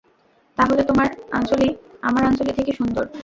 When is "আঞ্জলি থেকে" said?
2.23-2.71